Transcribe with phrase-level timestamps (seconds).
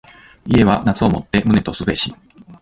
[0.47, 2.11] 家は夏をもって旨とすべし。